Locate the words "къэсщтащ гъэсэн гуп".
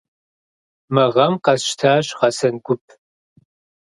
1.43-2.83